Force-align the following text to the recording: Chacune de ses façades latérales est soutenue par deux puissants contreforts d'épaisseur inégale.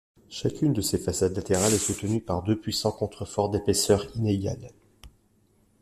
Chacune 0.31 0.73
de 0.73 0.81
ses 0.81 0.97
façades 0.97 1.35
latérales 1.35 1.75
est 1.75 1.77
soutenue 1.77 2.21
par 2.21 2.41
deux 2.41 2.59
puissants 2.59 2.91
contreforts 2.91 3.51
d'épaisseur 3.51 4.03
inégale. 4.17 4.71